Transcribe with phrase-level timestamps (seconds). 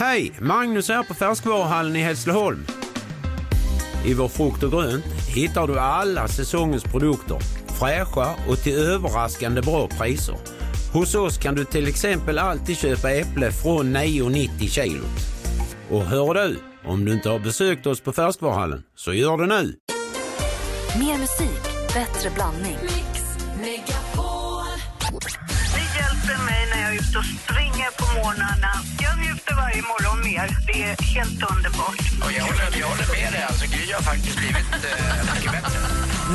[0.00, 0.32] Hej!
[0.40, 2.66] Magnus här på Färskvaruhallen i Hässleholm.
[4.04, 7.38] I vår frukt och grönt hittar du alla säsongens produkter.
[7.78, 10.36] Fräscha och till överraskande bra priser.
[10.92, 15.04] Hos oss kan du till exempel alltid köpa äpple från 9,90 kilo.
[15.90, 19.74] Och hör du, om du inte har besökt oss på Färskvaruhallen, så gör det nu.
[20.98, 21.62] Mer musik,
[21.94, 22.76] bättre blandning.
[23.62, 23.66] Det
[25.98, 28.99] hjälper mig när jag är ute och springer på morgnarna.
[29.50, 30.56] Njuter varje morgon mer.
[30.66, 32.00] Det är helt underbart.
[32.24, 33.42] Och jag, håller, jag håller med dig.
[33.42, 35.78] Alltså, Gry har faktiskt blivit eh, mycket bättre.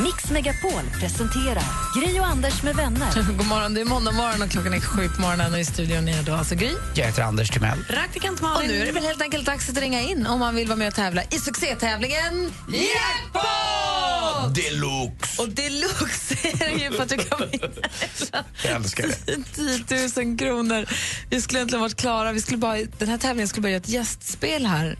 [0.02, 1.64] Mix Megapol presenterar
[2.00, 3.32] Gri och Anders med vänner.
[3.38, 6.08] God morgon, det är måndag morgon och klockan är sju på morgonen och i studion
[6.08, 6.74] är då alltså Gry.
[6.94, 7.84] Jag heter Anders Timell.
[7.88, 8.70] Praktikant Malin.
[8.70, 10.76] Och nu är det väl helt enkelt dags att ringa in om man vill vara
[10.76, 14.54] med och tävla i succétävlingen Jackpot!
[14.54, 15.42] Deluxe!
[15.42, 17.68] Och deluxe är det ju för att du kan vinna
[18.62, 19.86] Jag älskar det.
[20.14, 20.86] 10 000 kronor.
[21.30, 22.32] Vi skulle egentligen varit klara.
[22.32, 24.96] Vi skulle bara, den här tävlingen skulle börja ett gästspel här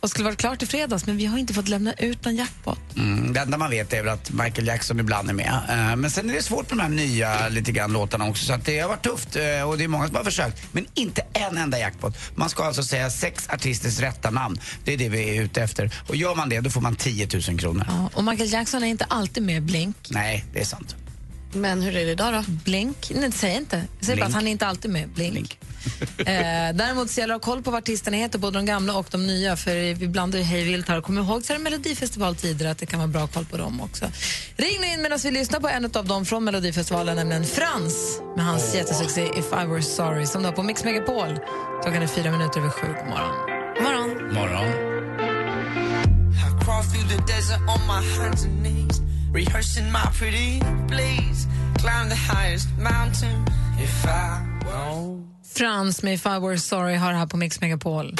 [0.00, 2.78] och skulle varit klart i fredags, men vi har inte fått lämna ut någon jackpot.
[2.96, 5.60] Mm, det enda man vet är väl att Michael Jackson ibland är med.
[5.68, 8.44] Eh, men sen är det svårt med de här nya lite grann låtarna också.
[8.44, 10.62] Så att det har varit tufft eh, och det är många som har försökt.
[10.72, 12.18] Men inte en enda jackpot.
[12.34, 14.60] Man ska alltså säga sex artisters rätta namn.
[14.84, 15.90] Det är det vi är ute efter.
[16.08, 17.84] Och gör man det då får man 10 000 kronor.
[17.88, 19.96] Ja, och Michael Jackson är inte alltid med Blink.
[20.10, 20.96] Nej, det är sant.
[21.52, 22.44] Men hur är det idag då?
[22.50, 23.12] Blink?
[23.14, 23.84] Nej, säg inte.
[24.00, 25.08] Säger bara att han är inte alltid med.
[25.08, 25.32] Blink.
[25.32, 25.58] Blink.
[26.18, 28.94] Eh, däremot så gäller det att ha koll på vad artisterna heter, både de gamla
[28.94, 31.00] och de nya, för vi blandar ju hej vilt här.
[31.00, 34.04] Kom ihåg så är det Melodifestivaltider att det kan vara bra koll på dem också.
[34.56, 38.44] Ring nu in medan vi lyssnar på en av dem från Melodifestivalen, nämligen Frans med
[38.44, 41.38] hans jättesuccé If I Were Sorry som du har på Mix Megapol.
[41.82, 42.86] Klockan är fyra minuter över sju.
[42.86, 43.34] God morgon.
[43.74, 44.34] God morgon.
[44.34, 44.88] Morgon.
[55.58, 58.14] Frans med If I Were Sorry har här på Mix Megapol.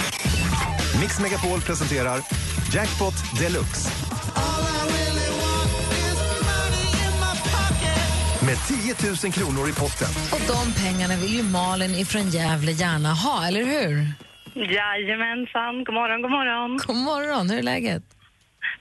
[1.01, 2.21] Mix Megapol presenterar
[2.73, 3.91] Jackpot Deluxe.
[8.47, 8.95] Med 10
[9.25, 10.09] 000 kronor i potten.
[10.33, 14.13] Och de pengarna vill ju Malin ifrån Gävle gärna ha, eller hur?
[14.55, 15.85] Jajamensan.
[15.85, 16.81] God morgon, god morgon.
[16.87, 18.03] God morgon, hur är läget?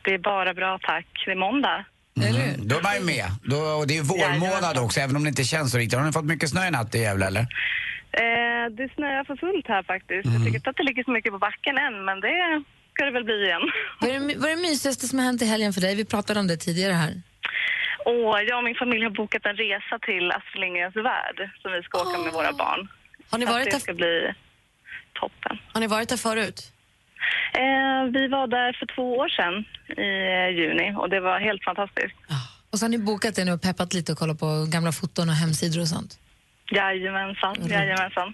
[0.05, 1.07] Det är bara bra, tack.
[1.25, 1.85] Det är måndag.
[2.21, 2.57] Eller hur?
[2.57, 3.25] Då är man ju med.
[3.43, 5.99] Då, och det är vårmånad också, även om det inte känns så riktigt.
[5.99, 7.47] Har ni fått mycket snö i natt i Gävle, eller?
[8.23, 10.25] Eh, det snöar för fullt här faktiskt.
[10.33, 12.63] Jag tycker inte att det ligger så mycket på backen än, men det
[12.93, 13.61] ska det väl bli igen.
[14.01, 15.95] Vad är, det, vad är det mysigaste som har hänt i helgen för dig?
[15.95, 17.13] Vi pratade om det tidigare här.
[18.05, 21.81] Och jag och min familj har bokat en resa till Astrid Lindgrens Värld som vi
[21.83, 22.87] ska åka med våra barn.
[23.29, 24.33] Har ni varit det där- ska bli
[25.13, 25.57] toppen.
[25.73, 26.59] Har ni varit där förut?
[27.53, 29.65] Eh, vi var där för två år sedan
[29.97, 32.15] i eh, juni och det var helt fantastiskt.
[32.71, 35.29] Och så har ni bokat det nu och peppat lite och kollat på gamla foton
[35.29, 36.19] och hemsidor och sånt.
[36.71, 38.33] Jajamensan, jajamensan.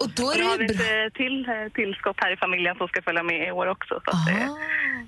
[0.00, 2.88] Och då är nu har det vi ett till eh, tillskott här i familjen som
[2.88, 4.00] ska följa med i år också.
[4.04, 4.50] Så det är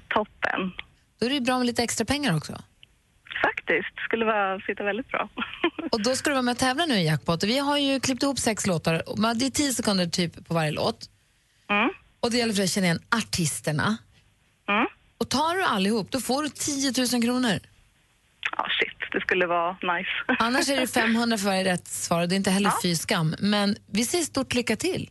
[0.09, 0.73] toppen.
[1.19, 2.53] Då är det bra med lite extra pengar också.
[3.43, 5.29] Faktiskt, skulle vara, sitta väldigt bra.
[5.93, 7.45] Och då ska du vara med och tävla nu i Jackpot.
[7.45, 8.93] Vi har ju klippt ihop sex låtar.
[9.35, 11.11] Det är tio sekunder typ på varje låt.
[11.71, 11.91] Mm.
[12.21, 13.97] Och det gäller för dig att känna igen artisterna.
[14.69, 14.87] Mm.
[15.19, 17.59] Och tar du allihop, då får du 10 000 kronor.
[18.57, 20.11] Ja, shit, det skulle vara nice.
[20.39, 23.35] Annars är det 500 för varje rätt svar och det är inte heller fy skam.
[23.39, 25.11] Men vi säger stort lycka till.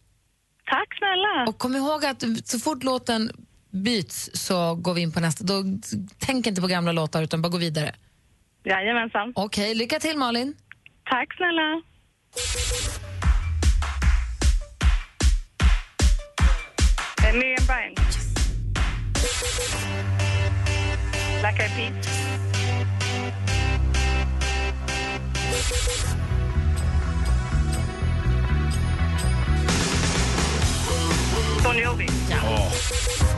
[0.66, 1.46] Tack snälla.
[1.50, 3.32] Och kom ihåg att så fort låten
[3.72, 5.44] byts så går vi in på nästa.
[5.44, 5.64] Då
[6.20, 7.96] tänk inte på gamla låtar utan bara gå vidare.
[8.64, 9.34] Jajamensan.
[9.36, 10.56] Okej, lycka till Malin.
[11.10, 11.82] Tack snälla.
[17.34, 18.00] Miriam Bryant.
[21.42, 22.25] Black Eyed Peas.
[31.64, 32.08] Bon Jovi.
[32.30, 32.38] Ja.
[32.48, 33.35] Oh.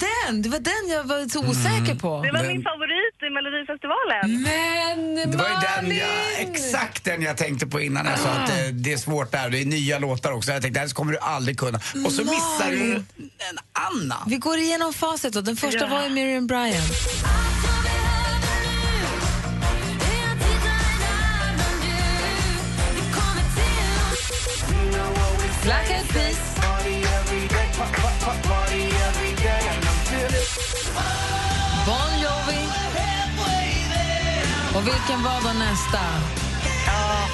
[0.00, 0.42] Du den?
[0.42, 2.22] Det var den jag var så osäker på.
[2.22, 4.42] Det var Men- min favorit i Melodifestivalen.
[4.42, 5.56] Men Det var ju
[5.88, 9.32] den jag, exakt den jag tänkte på innan jag sa att eh, det är svårt
[9.32, 9.50] där.
[9.50, 10.52] Det är nya låtar också.
[10.52, 11.78] Jag tänkte, det här kommer du aldrig kunna.
[12.06, 14.22] Och så missar du en annan.
[14.26, 15.36] Vi går igenom facit.
[15.36, 15.86] Och den första Ja.
[15.86, 16.90] var ju Miriam Bryant.
[34.84, 36.00] Och vilken var då nästa?
[36.86, 37.28] Ja.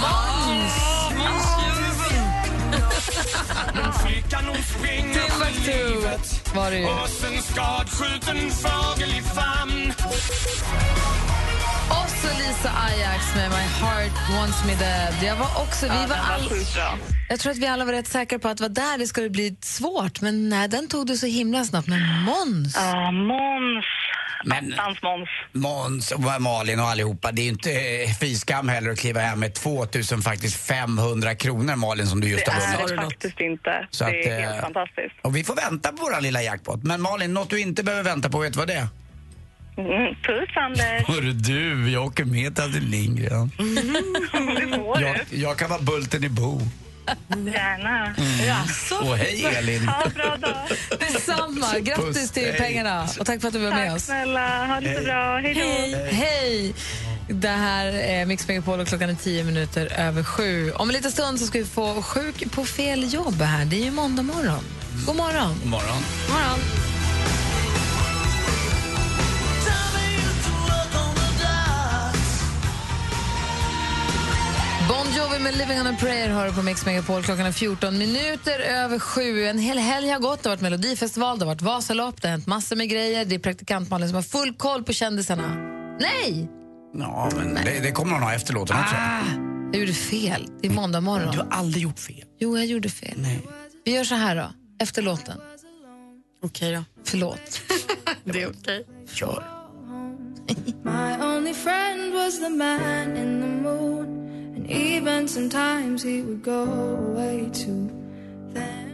[0.00, 0.72] Måns.
[3.74, 6.08] Men flickan hon springer Timbuktu
[6.54, 6.86] var det ju.
[6.86, 9.92] en skadskjuten fågel i famn.
[13.38, 15.14] Med My Heart Wants Me Dead.
[15.22, 16.98] Jag var också, vi Ja, var var all, bra.
[17.28, 19.30] jag tror att vi alla var rätt säkra på att det var där det skulle
[19.30, 21.88] bli svårt, men nej, den tog du så himla snabbt.
[21.88, 22.76] Men Måns!
[22.76, 23.84] Ja, Måns.
[24.44, 24.74] Men
[25.52, 26.12] Måns.
[26.12, 29.40] Och Malin och allihopa, det är ju inte eh, fy skam heller att kliva hem
[29.40, 32.96] med 2000 faktiskt 500 kronor Malin som du just Det har är vunnit.
[32.98, 33.86] det faktiskt inte.
[33.90, 35.14] Så det att, är eh, helt fantastiskt.
[35.22, 36.82] Och vi får vänta på våran lilla jackpot.
[36.82, 38.86] Men Malin, något du inte behöver vänta på, vet du vad det är?
[39.78, 41.06] Mm, puss, Anders.
[41.08, 43.50] Hörru du, jag åker med till Astrid Lindgren.
[43.56, 46.60] Det får Jag, jag kan vara Bulten i Bo.
[47.54, 48.14] Gärna.
[48.46, 48.94] Jaså?
[48.94, 49.88] Och hej Elin!
[49.88, 50.56] Ha en bra dag.
[50.98, 51.78] Detsamma!
[51.78, 52.58] Grattis Puss, till hej.
[52.58, 54.04] pengarna och tack för att du var med Tack oss.
[54.04, 54.66] snälla.
[54.66, 55.38] Ha det så bra.
[55.38, 56.16] Hej då.
[56.16, 56.74] Hej!
[57.28, 60.72] Det här är Mix Megapol och klockan är tio minuter över sju.
[60.72, 63.64] Om en liten stund så ska vi få Sjuk på fel jobb här.
[63.64, 64.64] Det är ju måndag morgon.
[65.06, 65.54] God morgon.
[65.62, 66.02] God morgon.
[66.26, 66.87] God morgon.
[75.38, 77.22] Jovi med Living on a prayer har du på Mix Megapol.
[77.22, 79.44] Klockan är 14 minuter över sju.
[79.44, 80.42] En hel helg har gått.
[80.42, 83.24] Det har varit Melodifestival, det har varit Vasalopp, det har hänt massor med grejer.
[83.24, 85.54] Det är praktikant Malin som har full koll på kändisarna.
[86.00, 86.48] Nej!
[86.94, 88.94] Ja, men det, det kommer hon ha efter låten också.
[88.94, 89.22] Ah,
[89.72, 90.48] jag gjorde fel.
[90.60, 91.32] Det är måndag morgon.
[91.32, 92.24] Du har aldrig gjort fel.
[92.38, 93.14] Jo, jag gjorde fel.
[93.16, 93.46] Nej.
[93.84, 95.40] Vi gör så här då, efter låten.
[96.44, 96.84] Okej då.
[97.04, 97.62] Förlåt.
[98.24, 98.86] Det är okej.
[99.12, 99.44] Kör.
[100.82, 103.97] My only friend was the man in the moon,
[104.68, 106.62] even sometimes he would go
[107.12, 107.88] away too.
[108.54, 108.88] Then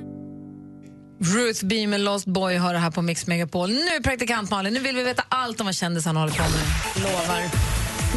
[1.19, 3.71] Ruth B med Lost Boy har det här på Mix Megapol.
[3.71, 7.03] Nu praktikant Malin, nu vill vi veta allt om vad kändisarna håller på med.
[7.03, 7.43] Lovar.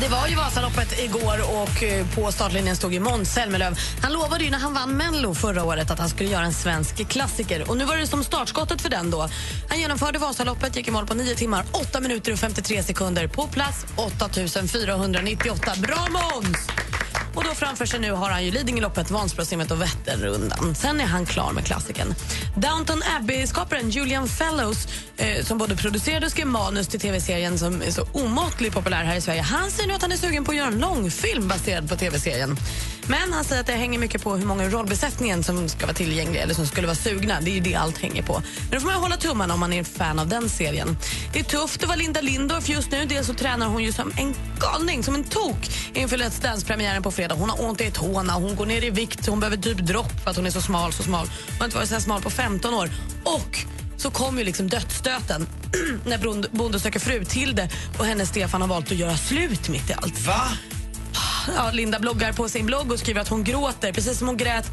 [0.01, 3.75] Det var ju Vasaloppet igår och eh, på startlinjen stod ju Måns Zelmerlöw.
[4.01, 7.07] Han lovade ju när han vann Mello förra året att han skulle göra en svensk
[7.07, 7.69] klassiker.
[7.69, 9.30] Och nu var det som startskottet för den då.
[9.69, 13.27] Han genomförde Vasaloppet, gick i mål på 9 timmar, 8 minuter och 53 sekunder.
[13.27, 15.71] På plats 8498.
[15.81, 16.68] Bra Måns!
[17.38, 20.75] Och då framför sig nu har han ju Lidingöloppet, Vansbrosimmet och Vätternrundan.
[20.75, 22.16] Sen är han klar med klassiken.
[22.56, 24.88] Downton Abbey-skaparen Julian Fellows,
[25.18, 29.16] eh, som både producerade och skrev manus till tv-serien som är så omåttligt populär här
[29.16, 31.89] i Sverige, han säger nu att han är sugen på att göra en långfilm baserad
[31.89, 32.57] på tv-serien.
[33.09, 35.95] Men han säger att det hänger mycket på hur många i rollbesättningen som ska vara
[35.95, 37.42] tillgängliga eller som skulle vara sugna.
[37.42, 38.33] Det är ju det allt hänger på.
[38.59, 40.98] Men då får man ju hålla tummarna om man är fan av den serien.
[41.33, 43.06] Det är tufft att vara Linda Lindorff just nu.
[43.06, 47.12] Dels så tränar hon ju som en galning, som en tok inför Let's Dance-premiären på
[47.12, 47.36] fredag.
[47.36, 50.30] Hon har ont i tårna, hon går ner i vikt, hon behöver typ dropp för
[50.31, 51.27] att hon är så smal, så smal.
[51.48, 52.89] Hon har inte varit så här smal på 15 år.
[53.24, 53.57] Och
[53.98, 55.48] så kom ju liksom dödsstöten
[56.06, 57.69] när Bonde- Bonde söker fru till det
[58.00, 60.19] och hennes Stefan har valt att göra slut mitt i allt.
[60.27, 60.42] Va?
[61.56, 64.72] Ja, Linda bloggar på sin blogg och skriver att hon gråter precis som hon grät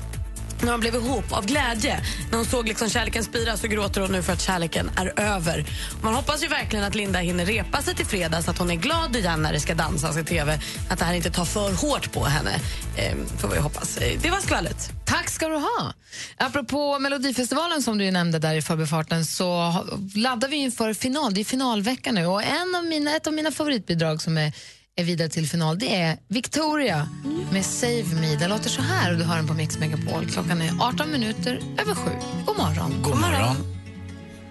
[0.63, 2.01] när de blev ihop av glädje.
[2.31, 5.65] När hon såg liksom kärleken spira så gråter hon nu för att kärleken är över.
[6.03, 8.75] Man hoppas ju verkligen att Linda hinner repa sig till fredag så att hon är
[8.75, 10.61] glad igen när det ska dansas i tv.
[10.91, 12.51] Att det här inte tar för hårt på henne.
[12.97, 13.97] ehm, får vi hoppas.
[13.97, 14.91] Eh, det var skvallret.
[15.05, 15.93] Tack ska du ha.
[16.37, 19.75] Apropå Melodifestivalen som du nämnde där i förbifarten så
[20.15, 21.35] laddar vi inför final.
[21.35, 24.53] Det är finalvecka nu och en av mina, ett av mina favoritbidrag som är,
[24.97, 27.09] är vidare till final det är Victoria
[27.53, 28.37] med Save Me.
[28.37, 30.27] Den låter så här och du hör den på Mix Megapol.
[30.27, 32.11] Klockan är 18 minuter över sju.
[32.47, 33.03] God morgon.
[33.03, 33.57] God morgon.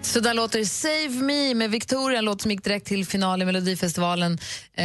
[0.02, 3.44] Så där låter Save Me med Victoria, en låt som gick direkt till final i
[3.44, 4.38] Melodifestivalen.
[4.74, 4.84] Eh,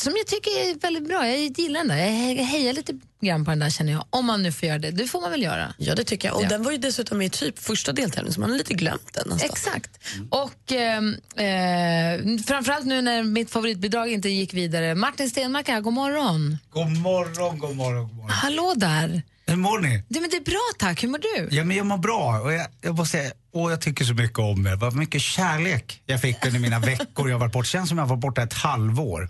[0.00, 1.28] som jag tycker är väldigt bra.
[1.28, 1.96] Jag gillar den där.
[2.36, 2.92] Jag hejar lite
[3.22, 4.04] grann på den där känner jag.
[4.10, 4.90] Om man nu får göra det.
[4.90, 5.74] Det får man väl göra.
[5.78, 6.36] Ja, det tycker jag.
[6.36, 6.48] Och Ja.
[6.48, 9.24] den var ju dessutom med i typ första deltävlingen så man har lite glömt den
[9.28, 9.50] nästan.
[9.50, 9.90] Exakt.
[10.30, 14.94] Och ehm, eh, framförallt nu när mitt favoritbidrag inte gick vidare.
[14.94, 16.58] Martin Stenmarck här, god morgon.
[16.70, 18.30] God morgon, god morgon, god morgon.
[18.30, 19.22] Hallå där.
[19.50, 20.02] Hur mår ni?
[20.08, 21.56] Det, men det är bra tack, hur mår du?
[21.56, 24.38] Ja, men jag mår bra och jag, jag måste säga, åh, jag tycker så mycket
[24.38, 24.76] om er.
[24.76, 27.66] Vad mycket kärlek jag fick under mina veckor jag har varit borta.
[27.66, 29.22] Känns som jag har varit borta ett halvår.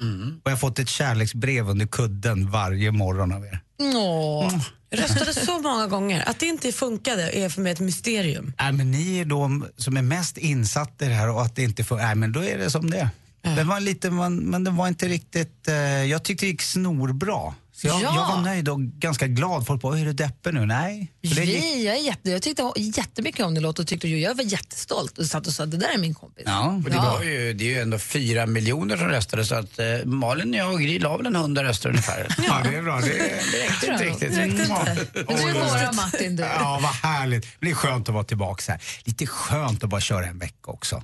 [0.42, 3.60] Och jag har fått ett kärleksbrev under kudden varje morgon av er.
[3.78, 4.60] Åh.
[4.90, 6.28] Jag röstade så många gånger.
[6.28, 8.52] Att det inte funkade är för mig ett mysterium.
[8.60, 11.62] Nej, men ni är de som är mest insatta i det här och att det
[11.62, 13.08] inte får, nej men då är det som det är.
[13.56, 15.74] Den var lite, man, men den var inte riktigt, eh,
[16.04, 17.54] jag tyckte det gick snorbra.
[17.80, 18.14] Så jag, Ja.
[18.14, 19.66] jag var nöjd och ganska glad.
[19.66, 20.66] Folk bara, är du deppig nu?
[20.66, 21.12] Nej.
[21.22, 24.34] Det gick- Vi, jag, är jätte, jag tyckte jättemycket om din låt och tyckte jag
[24.34, 26.44] var jättestolt och satt och sa det där är min kompis.
[26.46, 26.66] Ja.
[26.84, 27.02] Och det, Ja.
[27.18, 30.72] var ju, det är ju ändå fyra miljoner som röstade så att eh, Malin, jag
[30.72, 32.26] och Gry la väl en hundra röster ungefär.
[32.48, 33.00] Ja, det är bra.
[33.00, 34.34] Det, Det räckte inte riktigt.
[34.34, 34.80] Det räckte Ja.
[34.90, 35.06] inte.
[35.14, 36.42] Du är våra Martin du.
[36.42, 37.46] Ja, vad härligt.
[37.60, 38.82] Men det är skönt att vara tillbaka här.
[39.04, 41.02] Lite skönt att bara köra en vecka också.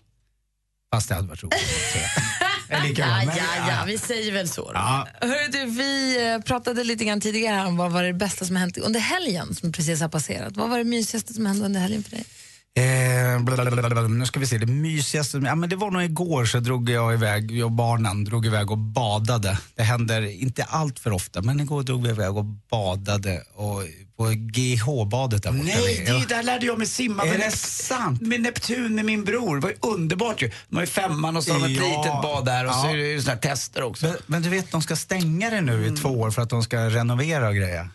[0.95, 1.61] Fast det hade varit roligt.
[2.68, 3.12] Är lika bra.
[3.20, 4.62] Ja, Men, ja, ja, vi säger väl så.
[4.62, 4.70] Då.
[4.75, 5.08] Ja.
[5.20, 8.56] Hörru du, vi eh, pratade lite grann tidigare här om vad var det bästa som
[8.56, 10.56] hänt under helgen som precis har passerat.
[10.56, 12.25] Vad var det mysigaste som hände under helgen för dig?
[12.76, 14.08] Eh, blablabla.
[14.08, 17.14] nu ska vi se, det mysigaste, ja, men det var nog igår så drog jag
[17.14, 19.58] iväg, jag och barnen drog iväg och badade.
[19.75, 23.82] Det händer inte allt för ofta, men igår drog vi iväg och badade och,
[24.16, 25.64] på GH-badet där borta.
[25.64, 28.20] Nej, det, där lärde jag mig simma Är med, det Nep- sant?
[28.23, 29.54] med Neptun med min bror.
[29.56, 30.50] Det var ju underbart ju.
[30.68, 31.88] De har ju femman och så har de ett Ja.
[31.88, 32.90] litet bad där och så Ja.
[32.92, 34.06] är det ju såna här tester också.
[34.06, 36.62] Men, men du vet, de ska stänga det nu i två år för att de
[36.62, 37.88] ska renovera och grejer.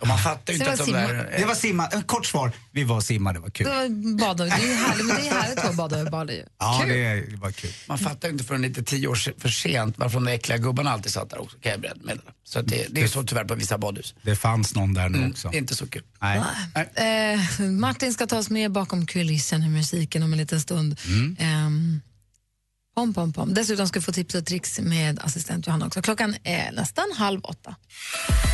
[0.00, 1.34] Och man fattar ju inte det att de var där...
[1.38, 3.66] Det var simma, en kort svar, vi var och simmade, det var kul.
[3.66, 6.44] Det var bada, det är härligt, men det är härligt att bada över ju.
[6.58, 6.88] Ja, Kul.
[7.30, 7.70] det, var kul.
[7.88, 10.90] Man fattar ju inte förrän lite tio år för sent varför de där äckliga gubbarna
[10.90, 12.22] alltid satt där också, kan jag meddela.
[12.44, 14.14] Så det, det är så tyvärr på vissa badhus.
[14.22, 15.48] Det fanns någon där nu Mm, också.
[15.48, 16.02] det är inte så kul.
[16.20, 16.40] Nej.
[16.94, 21.00] Eh, Martin ska ta oss med bakom kulissen i musiken om en liten stund.
[21.38, 22.00] Ehm,
[22.94, 23.54] pom, pom, pom.
[23.54, 26.02] Dessutom ska vi få tips och tricks med assistent Johanna också.
[26.02, 27.74] Klockan är nästan halv åtta.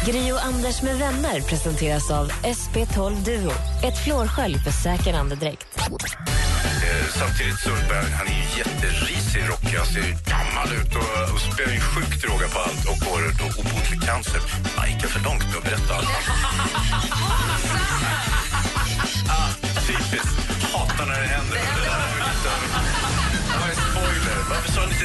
[0.06, 3.52] Gri och Anders med vänner presenteras av SP12 Duo.
[3.84, 5.66] Ett flårskölj för säker andedräkt.
[7.18, 11.72] Samtidigt så är han är ju jätterisig, rockig, han ser gammal ut och, och spelar
[11.72, 14.40] ju sjukt droga på allt och får då obotlig cancer.
[14.76, 16.08] Han gick för långt med att berätta allt.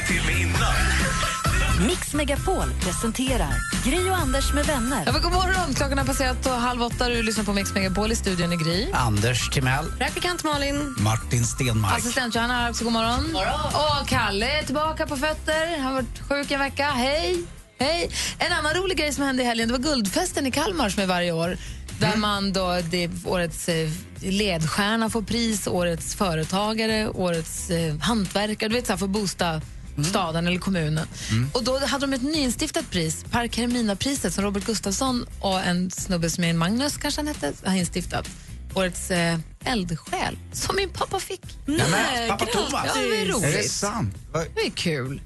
[0.05, 1.87] Varför sa ni inte till mig innan?
[1.87, 3.53] Mix Megapol presenterar
[3.85, 5.03] Gri och Anders med vänner.
[5.05, 5.73] Ja, god morgon!
[5.75, 7.09] Klockan har passerat och halv åtta.
[7.09, 8.87] Du lyssnar på Mix Megapol i studion i Gry.
[8.93, 9.85] Anders Timell.
[9.97, 10.95] Praktikant Malin.
[10.99, 11.97] Martin Stenmark.
[11.97, 13.35] Assistent Johanna har också god morgon.
[13.73, 15.77] Och Kalle är tillbaka på fötter.
[15.77, 16.89] Han har varit sjuk en vecka.
[16.89, 17.43] Hej!
[17.79, 18.09] Hej!
[18.39, 21.07] En annan rolig grej som hände i helgen det var Guldfesten i Kalmar som är
[21.07, 21.57] varje år.
[21.99, 23.89] Där man då, det är årets eh,
[24.21, 28.69] ledstjärna får pris, årets företagare, årets eh, hantverkare.
[28.69, 29.61] Du vet, så här, får boosta
[30.03, 31.07] staden eller kommunen.
[31.53, 36.29] Och då hade de ett nyinstiftat pris, Park Hermina-priset som Robert Gustafsson och en snubbe
[36.29, 38.29] som är Magnus kanske han hette, har instiftat.
[38.73, 41.41] Årets eh, eldsjäl, som min pappa fick.
[41.65, 41.87] Nämen,
[42.29, 42.53] pappa grattis.
[42.69, 42.85] Thomas.
[42.95, 43.71] Ja, det är Är det roligt.
[43.71, 44.15] sant?
[44.55, 45.21] Det är kul.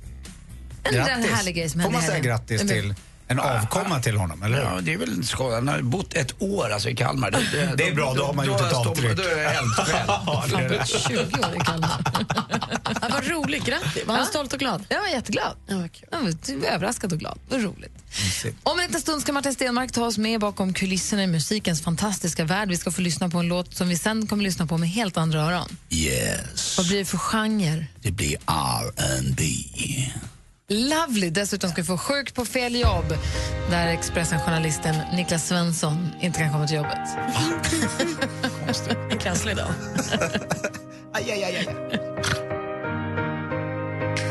[0.84, 1.32] En, en Grattis.
[1.32, 2.32] härlig grej som Får hände man i säga helgen.
[2.32, 2.96] grattis Men- till
[3.28, 4.64] en avkomma till honom, eller hur?
[4.64, 5.56] Ja, det är väl skoj.
[5.56, 7.32] Han har bott ett år alltså, i Kalmar.
[7.32, 9.18] Det, Det är bra, då har man gjort ett avtryck.
[9.18, 10.06] Då är det eldsjäl.
[10.08, 10.86] Ja, det är det.
[10.88, 12.06] 20 år i Kalmar.
[13.02, 14.06] Ja, vad roligt, grattis.
[14.06, 14.30] Var han Ja.
[14.30, 14.84] stolt och glad?
[14.90, 15.58] Jag var jätteglad.
[15.68, 16.08] Ja, vad kul.
[16.12, 16.20] Jag
[16.60, 17.40] var överraskad och glad.
[17.50, 17.92] Vad roligt.
[18.64, 22.44] Om en liten stund ska Martin Stenmark ta oss med bakom kulisserna i musikens fantastiska
[22.44, 22.70] värld.
[22.70, 25.18] Vi ska få lyssna på en låt som vi sen kommer lyssna på med helt
[25.18, 25.78] andra öron.
[25.90, 27.86] Yes, Vad blir det för genre?
[28.02, 29.44] det blir R&B.
[30.72, 31.30] Lovely.
[31.30, 33.18] Dessutom ska vi få Sjuk på fel jobb
[33.70, 37.00] där Expressen-journalisten Niklas Svensson inte kan komma till jobbet.
[39.12, 39.70] En krasslig dag.
[41.14, 42.49] Aj, aj, aj, aj.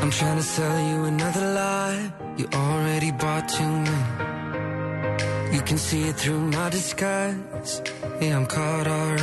[0.09, 2.13] I'm trying to sell you another lie.
[2.39, 5.55] You already bought too many.
[5.55, 7.83] You can see it through my disguise.
[8.19, 9.23] Yeah, I'm caught already.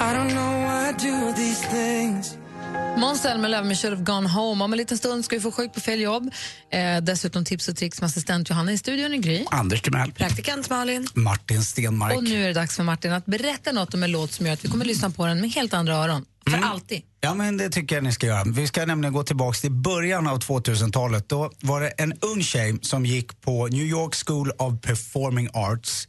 [0.00, 2.36] I don't know why I do these things.
[2.96, 4.64] Måns Zelmerlöw med Should have gone home.
[4.64, 6.30] Om en liten stund ska vi få Sjuk på fel jobb.
[6.72, 9.44] Eh, dessutom tips och tricks med assistent Johanna i studion i Gry.
[9.50, 10.12] Anders Timell.
[10.12, 11.08] Praktikant Malin.
[11.14, 12.16] Martin Stenmark.
[12.16, 14.52] Och nu är det dags för Martin att berätta något om en låt som gör
[14.52, 16.24] att vi kommer lyssna på den med helt andra öron.
[16.50, 17.02] För alltid.
[17.20, 18.44] Ja, men det tycker jag ni ska göra.
[18.44, 21.28] Vi ska nämligen gå tillbaka till början av 2000-talet.
[21.28, 26.08] Då var det en ung tjej som gick på New York School of Performing Arts.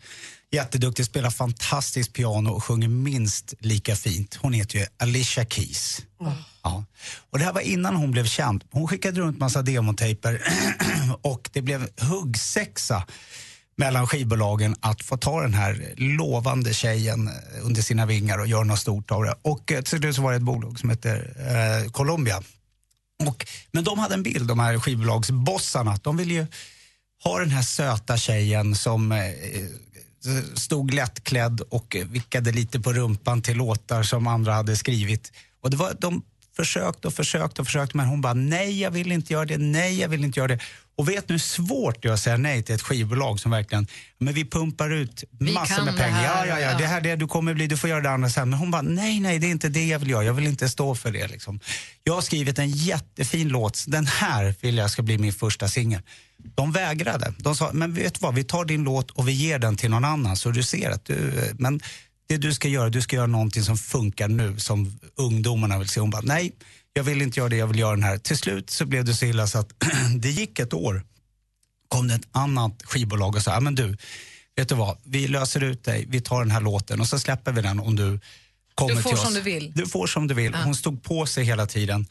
[0.51, 4.35] Jätteduktig, spelar fantastiskt piano och sjunger minst lika fint.
[4.41, 6.01] Hon heter ju Alicia Keys.
[6.63, 6.83] Ja.
[7.29, 8.63] Och det här var innan hon blev känd.
[8.71, 10.41] Hon skickade runt massa demotejper
[11.21, 13.03] och det blev huggsexa
[13.77, 17.33] mellan skivbolagen att få ta den här lovande tjejen eh,
[17.65, 19.35] under sina vingar och göra något stort av det.
[19.41, 21.33] Och eh, till slut så var det ett bolag som heter
[21.83, 22.43] eh, Columbia.
[23.25, 25.99] Och, men de hade en bild, de här skivbolagsbossarna.
[26.03, 26.47] De ville ju
[27.23, 29.31] ha den här söta tjejen som eh,
[30.53, 35.31] stod lättklädd och vickade lite på rumpan till låtar som andra hade skrivit.
[35.61, 36.23] Och det var, de
[36.55, 39.99] försökte och försökte och försökte men hon bara nej jag vill inte göra det, nej
[39.99, 40.59] jag vill inte göra det.
[40.97, 43.87] Och vet nu hur svårt det är att säga nej till ett skivbolag som verkligen,
[44.17, 46.11] men vi pumpar ut Vi massor med pengar.
[46.11, 46.77] här, ja, ja, ja.
[46.77, 48.49] det här det du kommer bli, du får göra det andra sen.
[48.49, 50.69] Men hon bara nej, nej det är inte det jag vill göra, jag vill inte
[50.69, 51.27] stå för det.
[51.27, 51.59] Liksom.
[52.03, 56.01] Jag har skrivit en jättefin låt, den här vill jag ska bli min första singel.
[56.55, 57.33] De vägrade.
[57.37, 59.89] De sa, men vet du vad, vi tar din låt och vi ger den till
[59.89, 61.79] någon annan så du ser att du, men
[62.29, 65.99] det du ska göra, du ska göra någonting som funkar nu, som ungdomarna vill se.
[65.99, 66.51] Hon bara, nej,
[66.97, 68.17] jag vill inte göra det, jag vill göra den här.
[68.17, 69.73] Till slut så blev det så illa så att
[70.19, 71.03] det gick ett år.
[71.87, 73.97] kom det ett annat skivbolag och sa, men du,
[74.55, 77.51] vet du vad, vi löser ut dig, vi tar den här låten och så släpper
[77.51, 78.19] vi den om du
[78.75, 79.23] kommer Du får till oss.
[79.23, 79.71] som du vill.
[79.75, 80.51] Du får som du vill.
[80.51, 80.63] Ja.
[80.63, 82.07] Hon stod på sig hela tiden.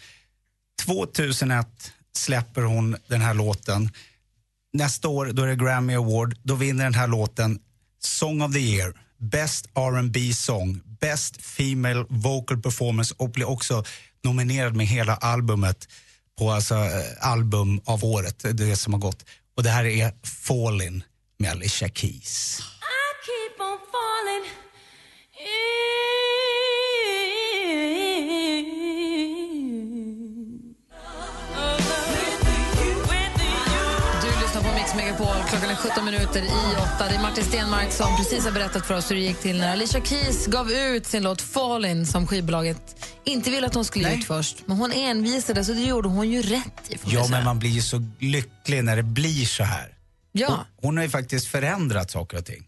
[0.84, 3.90] 2001 släpper hon den här låten.
[4.72, 6.36] Nästa år då är det Grammy Award.
[6.42, 7.58] Då vinner den här låten
[8.00, 13.84] Song of the Year, Best R&B Song, Best Female Vocal Performance och blir också
[14.24, 15.88] nominerad med hela albumet
[16.38, 19.24] på alltså, eh, album av året, det som har gått.
[19.56, 21.02] Och det här är Fallin'
[21.38, 22.62] med Alicia Keys.
[35.56, 37.08] Klockan är 17 minuter i 8.
[37.08, 39.72] Det är Martin Stenmark som precis har berättat för oss hur det gick till när
[39.72, 44.18] Alicia Keys gav ut sin låt Fallin som skivbolaget inte ville att hon skulle ge
[44.18, 44.56] ut först.
[44.66, 46.98] Men hon envisades och det gjorde hon ju rätt i.
[47.04, 49.88] Ja, men man blir ju så lycklig när det blir så här.
[50.32, 50.48] Ja.
[50.48, 52.66] Hon, hon har ju faktiskt förändrat saker och ting.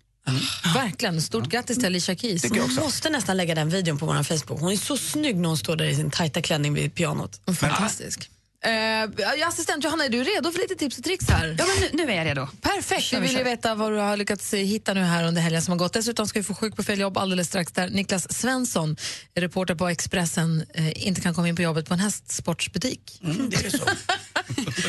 [0.74, 1.22] Verkligen.
[1.22, 2.50] Stort grattis till Alicia Keys.
[2.50, 4.60] Man måste nästan lägga den videon på vår Facebook.
[4.60, 7.40] Hon är så snygg när hon står där i sin tajta klänning vid pianot.
[7.60, 8.30] Fantastisk.
[8.68, 11.56] Eh, assistent Johanna, är du redo för lite tips och tricks här?
[11.58, 12.48] Ja, men nu, nu är jag redo.
[12.60, 13.12] Perfekt.
[13.12, 15.62] Vi vi, vill ju veta vad du har lyckats eh, hitta nu här under helgen
[15.62, 15.92] som har gått.
[15.92, 18.96] Dessutom ska vi få sjuk på fel jobb alldeles strax där Niklas Svensson,
[19.34, 23.20] reporter på Expressen, eh, inte kan komma in på jobbet på en hästsportsbutik.
[23.24, 23.84] Mm, det är så.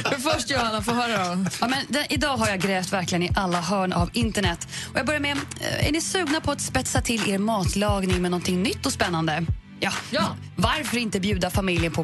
[0.12, 1.45] Men först Johanna, få höra då.
[1.62, 4.67] Ja, men den, idag har jag grävt verkligen i alla hörn av internet.
[4.91, 8.31] Och jag börjar med, eh, är ni sugna på att spetsa till er matlagning med
[8.31, 9.45] någonting nytt och spännande?
[9.79, 9.91] Ja.
[10.12, 10.36] ja.
[10.55, 12.03] Varför inte bjuda familjen på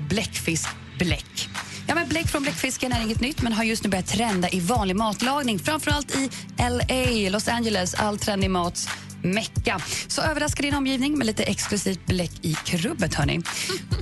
[1.00, 1.50] bläck.
[1.88, 4.60] Ja, men bläck från bläckfisken är inget nytt men har just nu börjat trenda i
[4.60, 5.60] vanlig matlagning.
[5.60, 8.90] Framförallt i LA, Los Angeles, all trendig mat
[9.26, 9.80] Mecka.
[10.08, 13.14] Så överraska din omgivning med lite exklusivt bläck i krubbet.
[13.14, 13.42] Hörni.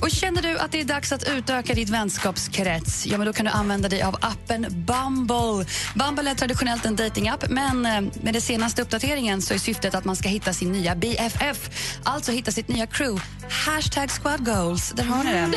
[0.02, 3.46] Och känner du att det är dags att utöka ditt vänskapskrets ja, men då kan
[3.46, 5.66] du använda dig av appen Bumble.
[5.96, 10.06] Bumble är traditionellt en datingapp men eh, med den senaste uppdateringen så är syftet att
[10.06, 11.70] man ska hitta sin nya BFF.
[12.04, 13.26] Alltså hitta sitt nya crew.
[13.50, 14.90] Hashtag squad goals.
[14.90, 15.52] Där har ni det.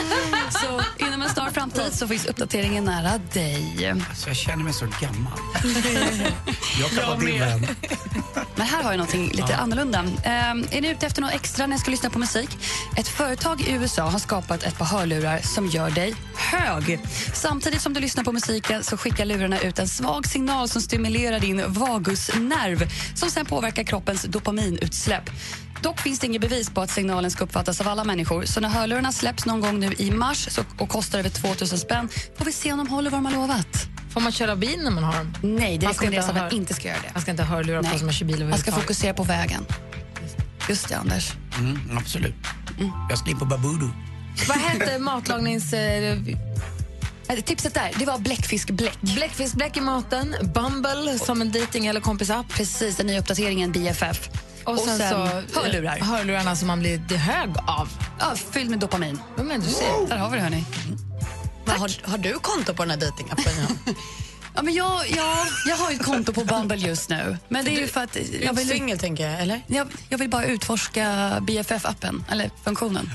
[0.51, 3.95] Så inom en snar framtid så finns uppdateringen nära dig.
[4.09, 5.39] Alltså, jag känner mig så gammal.
[6.81, 7.67] Jag kan vara din vän.
[8.55, 10.05] Men här har jag någonting lite annorlunda.
[10.23, 12.49] Eh, är ni ute efter något extra när ni ska lyssna på musik?
[12.97, 17.01] Ett företag i USA har skapat ett par hörlurar som gör dig hög.
[17.35, 21.41] Samtidigt som du lyssnar på musiken så skickar lurarna ut en svag signal som stimulerar
[21.41, 25.31] din vagusnerv som sen påverkar kroppens dopaminutsläpp.
[25.83, 28.45] Dock finns det inget bevis på att signalen ska uppfattas av alla människor.
[28.45, 32.09] Så när hörlurarna släpps någon gång nu i mars så, och kostar över 2000 spänn
[32.39, 33.66] får vi se om de håller vad de har lovat.
[34.17, 35.35] Får man köra bil när man har dem?
[35.43, 37.11] Nej, det Man ska inte rekommenderas att man hör- inte ska göra det.
[37.15, 39.65] Man ska inte ha hörlurar på som man kör bil Man ska fokusera på vägen.
[40.69, 41.33] Just det, Anders.
[41.59, 42.35] Mm, absolut.
[43.11, 43.89] Jag ska in på Babudu.
[44.49, 45.73] Vad hette matlagnings...
[45.73, 46.19] Eh,
[47.29, 49.01] Eh, Tipset där, det var bläckfiskbläck.
[49.01, 52.49] Bläckfiskbläck i maten, Bumble som en dating eller kompisapp.
[52.49, 54.29] Precis, den nya uppdateringen BFF.
[54.65, 55.17] Och sen, så
[55.61, 55.99] hörlurar.
[56.01, 57.89] hörlurarna som man blir hög av.
[58.19, 59.19] Ja, fylld med dopamin.
[59.37, 60.09] Ja, men du ser.
[60.09, 60.65] Där har vi det, hörni.
[61.67, 63.53] Men Har, har du konto på den här dejtingappen?
[64.57, 67.37] Ja, men jag, jag, jag har ju ett konto på Bumble just nu.
[67.49, 69.61] Men det är ju för att jag vill, singel, tänker jag, eller?
[69.67, 71.03] jag, jag vill bara utforska
[71.41, 73.11] BFF-appen, eller funktionen.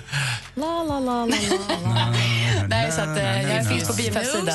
[0.56, 1.36] La, la, la, la,
[1.84, 2.14] la.
[2.68, 4.46] Nej, så att eh, jag finns på BFF-sidan.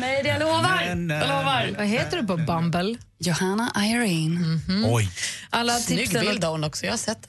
[0.00, 0.82] Nej, det jag lovar.
[0.82, 1.74] Jag lovar.
[1.78, 2.96] Vad heter du på Bumble?
[3.18, 4.60] Johanna Irene.
[4.86, 5.10] Oj.
[5.54, 6.26] Alla Snygg tipsen...
[6.26, 7.28] bild har hon också, jag har sett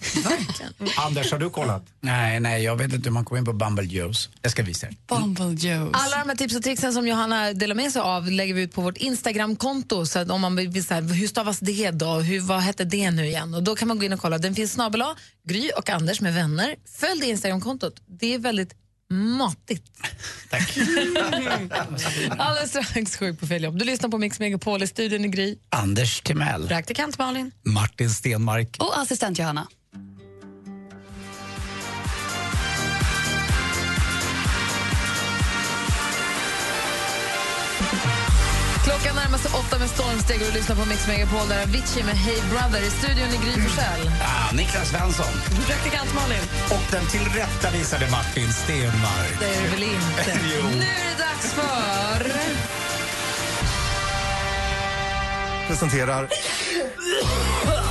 [0.78, 0.88] den.
[0.98, 1.86] Anders, har du kollat?
[2.02, 4.30] Nej, nej, jag vet inte hur man kommer in på Bumble Joes.
[4.42, 4.96] Jag ska visa er.
[5.08, 5.92] Bumble Joes.
[5.94, 8.74] Alla de här tips och tricksen som Johanna delar med sig av lägger vi ut
[8.74, 10.06] på vårt Instagramkonto.
[10.06, 12.14] Så att om man vill så här, hur stavas det då?
[12.14, 13.54] Hur, vad hette det nu igen?
[13.54, 14.38] Och då kan man gå in och kolla.
[14.38, 15.04] Den finns snabel
[15.48, 16.76] Gry och Anders med vänner.
[17.00, 18.02] Följ det Instagramkontot.
[18.06, 18.83] Det är väldigt
[19.14, 19.84] matigt.
[20.50, 20.78] Tack.
[22.38, 23.80] Alldeles strax sjuk på fel jobb.
[23.80, 25.58] Du lyssnar på Mix Megapol i studion i Gry.
[25.70, 26.68] Anders Timell.
[26.68, 27.52] Praktikant Malin.
[27.66, 28.78] Martin Stenmark.
[28.80, 29.68] Och assistent Johanna.
[39.14, 42.16] Klockan närmar sig åtta med stormsteg och du lyssnar på Mix Megapol där Avicii med
[42.16, 44.12] Hey Brother i studion i Gry Forssell.
[44.22, 45.34] Ah, Niklas Svensson.
[45.68, 46.44] Praktikant Malin.
[46.70, 49.40] Och den tillrättavisade Martin Stenmark.
[49.40, 50.40] Det är det väl inte?
[50.54, 50.70] Jo.
[50.70, 52.32] Nu är det dags för...
[55.68, 56.30] Presenterar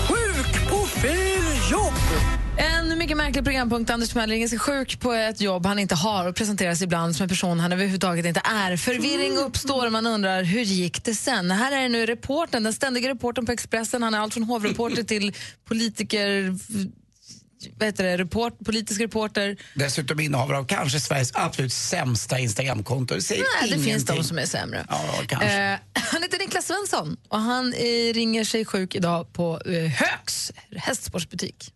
[0.08, 2.41] Sjuk på fel jobb!
[2.56, 3.90] En mycket märklig programpunkt.
[3.90, 7.22] Anders Timell ringer sig sjuk på ett jobb han inte har och presenteras ibland som
[7.22, 8.76] en person han överhuvudtaget inte är.
[8.76, 11.50] Förvirring uppstår och man undrar hur gick det sen?
[11.50, 14.02] Här är nu reporten, den ständiga reporten på Expressen.
[14.02, 15.34] Han är allt från hovreporter till
[15.64, 16.54] politiker,
[17.78, 19.56] vad heter det, report, politisk reporter.
[19.74, 23.14] Dessutom innehavare av kanske Sveriges absolut sämsta Instagramkonto.
[23.14, 24.16] Det säger Nej, det finns ingenting.
[24.16, 24.86] de som är sämre.
[24.88, 25.62] Ja, kanske.
[25.62, 30.52] Eh, han heter Niklas Svensson och han eh, ringer sig sjuk idag på eh, Högs
[30.76, 31.72] hästsportsbutik.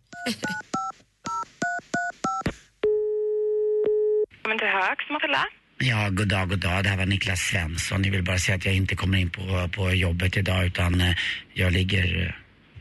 [4.47, 5.45] Men till Högs, Matilda.
[5.79, 6.83] Ja, god dag, god dag.
[6.83, 8.03] Det här var Niklas Svensson.
[8.03, 11.15] Jag vill bara säga att jag inte kommer in på, på jobbet idag utan eh,
[11.53, 12.35] jag ligger,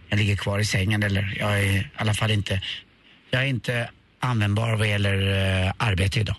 [0.09, 2.61] jag ligger kvar i sängen eller jag är i alla fall inte,
[3.31, 5.19] jag är inte användbar vad gäller
[5.67, 6.37] eh, arbete idag.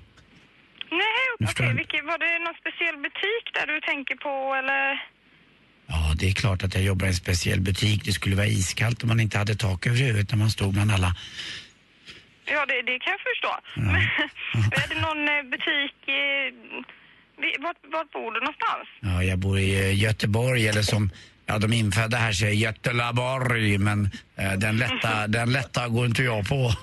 [0.92, 1.74] Nej, okej.
[1.74, 5.04] Vilket- Var det någon speciell butik där du tänker på eller?
[5.88, 8.06] Ja, det är klart att jag jobbar i en speciell butik.
[8.06, 10.92] Det skulle vara iskallt om man inte hade tak över huvudet när man stod bland
[10.92, 11.16] alla.
[12.46, 13.52] Ja, det, det kan jag förstå.
[13.76, 13.96] Men,
[14.84, 15.96] är det någon eh, butik...
[16.08, 16.54] Eh,
[17.42, 18.88] vi- vart, vart bor du någonstans?
[19.00, 21.12] Ja, jag bor i eh, Göteborg eller som
[21.50, 26.48] Ja, de infödda här säger Götelaborg, men eh, den, lätta, den lätta går inte jag
[26.50, 26.56] på.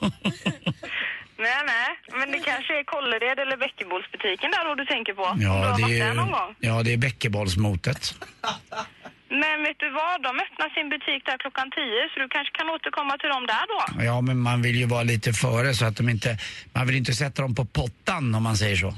[1.39, 2.19] Nej, nej.
[2.19, 5.37] Men det kanske är Kållered eller Bäckebolsbutiken där då du tänker på?
[5.39, 6.15] Ja, det är,
[6.61, 8.15] ja, det är bäckebollsmotet.
[9.43, 10.23] Men vet du vad?
[10.23, 13.65] De öppnar sin butik där klockan 10 så du kanske kan återkomma till dem där
[13.73, 14.05] då?
[14.05, 16.39] Ja, men man vill ju vara lite före så att de inte...
[16.73, 18.95] Man vill inte sätta dem på pottan om man säger så.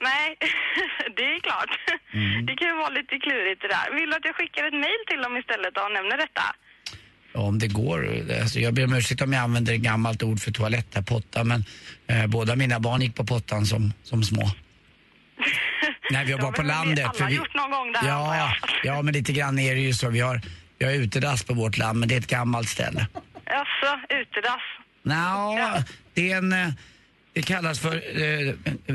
[0.00, 0.36] Nej,
[1.16, 1.72] det är klart.
[2.12, 2.46] Mm.
[2.46, 3.86] Det kan ju vara lite klurigt det där.
[3.96, 6.46] Vill du att jag skickar ett mejl till dem istället och nämner detta?
[7.32, 7.98] Ja, om det går.
[8.42, 11.44] Alltså, jag ber om ursäkt om jag använder ett gammalt ord för toalett här, potta,
[11.44, 11.64] men
[12.06, 14.42] eh, båda mina barn gick på pottan som, som små.
[16.10, 17.04] Nej, vi var bara på landet.
[17.04, 18.52] alla för vi, gjort någon gång där, ja,
[18.84, 20.08] ja, men lite grann är det ju så.
[20.08, 20.40] Vi har,
[20.78, 23.06] vi har utedass på vårt land, men det är ett gammalt ställe.
[23.46, 24.62] Jaså, utedass?
[25.02, 25.58] Nå,
[26.14, 26.54] det är en...
[27.32, 28.54] Det kallas för eh,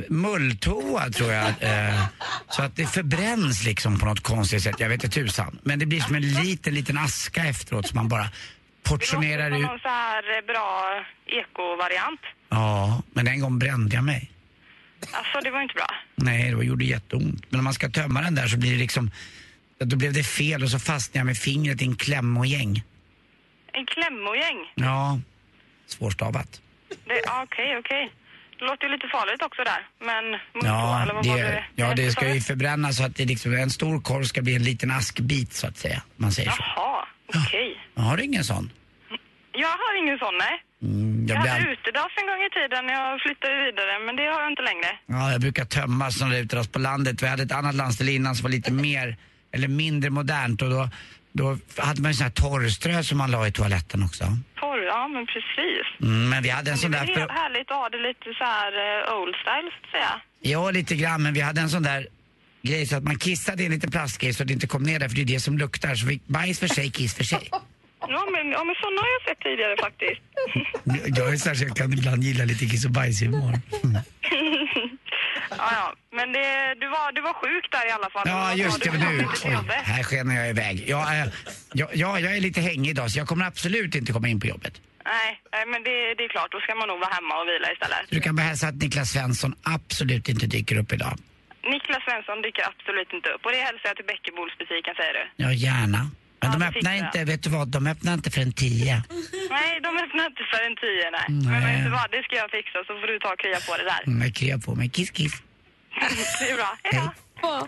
[0.10, 1.48] mulltoa tror jag.
[1.60, 2.06] Eh,
[2.50, 4.80] så att det förbränns liksom på något konstigt sätt.
[4.80, 5.60] Jag vet inte tusan.
[5.64, 8.28] Men det blir som en liten, liten aska efteråt som man bara
[8.84, 9.66] portionerar Som ut.
[9.68, 12.20] någon så här eh, bra ekovariant.
[12.50, 14.32] Ja, men en gång brände jag mig.
[15.12, 15.88] Alltså, det var inte bra.
[16.16, 17.44] Nej, det gjorde jätteont.
[17.52, 19.12] Men om man ska tömma den där så blir det liksom...
[19.80, 22.84] Då blev det fel och så fastnade jag med fingret i en klämmogäng.
[23.74, 24.72] En klämmogäng?
[24.76, 25.20] Ja,
[25.88, 26.62] svårstavat.
[26.90, 28.12] Det- Okej, okej.
[28.60, 29.82] Det låter ju lite farligt också där.
[30.10, 30.40] Men
[30.70, 33.70] Ja, eller vad var det, ja, det ska ju förbrännas så att det liksom, en
[33.70, 36.02] stor korv ska bli en liten askbit så att säga.
[36.16, 36.64] Man säger så.
[36.76, 37.78] Jaha, okej.
[37.96, 38.72] Jag har ingen sån.
[39.52, 40.62] Jag har ingen sån, nej.
[40.82, 41.62] Mm, Jag jag, hade all...
[41.74, 44.90] utedass en gång i tiden jag flyttade vidare, men det har jag inte längre.
[45.06, 47.22] ja, jag brukar tömma sådana utedass på landet.
[47.24, 49.18] Vi hade ett annat landställe innan som var lite mer,
[49.52, 50.90] eller mindre modernt och då,
[51.40, 54.24] då hade man ju sån här torrströ som man la i toaletten också.
[54.60, 55.86] Torr, ja men precis.
[56.02, 57.08] Mm, men vi hade en Det sån är där...
[57.08, 60.22] väl helt härligt att ha det lite så här eh, old style, så att säga.
[60.42, 62.08] Ja, lite grann, men vi hade en sån där
[62.62, 65.00] grej så att man kissade i en liten plastgrej så att det inte kom ner
[65.00, 65.96] där för det är det som luktar.
[65.96, 67.50] Så vi, bajs för sig, kiss för sig.
[68.08, 70.22] Ja men, ja, men såna har jag sett tidigare faktiskt.
[71.20, 73.54] Jag är särskilt, jag kan ibland gilla lite kiss och bajshumor.
[75.58, 75.94] ja, ja.
[76.18, 78.24] Men det, du, var, du var sjuk där i alla fall.
[78.26, 78.90] Ja, just det.
[78.90, 79.28] du?
[79.46, 80.84] Oj, här skenar jag iväg.
[80.88, 81.28] Ja, äh,
[81.74, 84.48] ja, ja, jag är lite hängig idag så jag kommer absolut inte komma in på
[84.48, 84.82] jobbet.
[85.06, 86.52] Nej, nej, men det, det är klart.
[86.52, 88.06] Då ska man nog vara hemma och vila istället.
[88.10, 91.14] Du kan bara hälsa att Niklas Svensson absolut inte dyker upp idag.
[91.74, 93.46] Niklas Svensson dyker absolut inte upp.
[93.46, 95.24] Och det hälsar jag till Bäckebolsbutiken, säger du.
[95.44, 96.02] Ja, gärna.
[96.42, 99.04] Men Ja, de öppnar inte, vet du vad, de öppnar inte för en tio.
[99.50, 101.26] Nej, de öppnar inte för en tio, nej.
[101.30, 101.76] Men Nej.
[101.76, 103.84] vet du vad, det ska jag fixa så får du ta och krya på det
[103.84, 104.02] där.
[104.08, 104.90] Mm, jag kryar på mig.
[104.90, 105.34] Kiss, kiss.
[106.40, 106.78] det är bra.
[106.84, 107.02] Hej
[107.42, 107.68] då.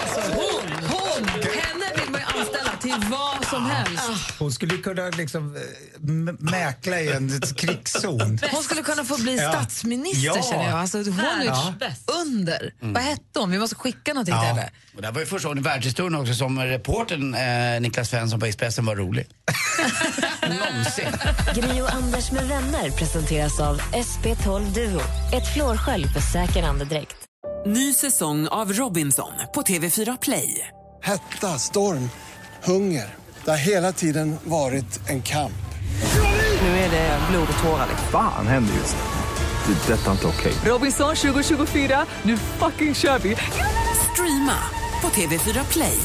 [0.00, 1.28] Alltså hon, hon,
[2.80, 4.02] till vad som helst.
[4.38, 5.62] Hon skulle kunna liksom eh,
[6.08, 8.38] m- mäkla i en krigszon.
[8.52, 9.52] Hon skulle kunna få bli Ja.
[9.52, 10.42] statsminister Ja.
[10.50, 10.78] känner jag.
[10.80, 11.74] Alltså, hon är Ja.
[12.22, 12.74] under.
[12.80, 13.50] Vad hette hon?
[13.50, 14.70] Vi måste skicka någonting till henne.
[14.96, 18.40] Och det här var ju första gången i världshistorien också som reportern eh, Niklas Svensson
[18.40, 19.26] på Expressen var rolig.
[20.42, 21.12] Någonsin.
[21.54, 25.00] Gri och Anders med vänner presenteras av SP12 Duo.
[25.32, 27.16] Ett flårskölj för säker andedräkt.
[27.66, 30.68] Ny säsong av Robinson på TV4 Play.
[31.02, 32.10] Hetta, storm,
[32.64, 33.14] hunger.
[33.44, 35.52] Det har hela tiden varit en kamp.
[36.62, 37.86] Nu är det blod och tårar.
[38.12, 39.74] Fan händer just nu.
[39.74, 39.92] Det.
[39.92, 40.52] är Detta är inte okej.
[40.64, 43.36] Robinson 2024, nu fucking kör vi!
[44.12, 44.58] Streama
[45.00, 45.98] på TV4 Play.